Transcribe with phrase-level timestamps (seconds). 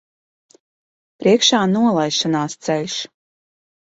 [1.23, 2.97] Priekšā nolaišanās ceļš.